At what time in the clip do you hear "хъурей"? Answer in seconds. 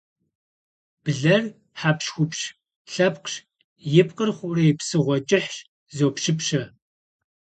4.37-4.73